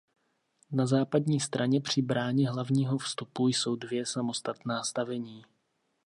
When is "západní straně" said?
0.87-1.81